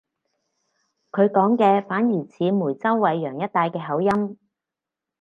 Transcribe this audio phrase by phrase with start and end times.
[1.11, 4.39] 佢講嘅反而似梅州惠陽一帶嘅口音